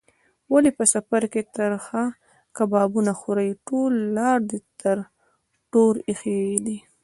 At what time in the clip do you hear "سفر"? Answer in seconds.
0.93-1.21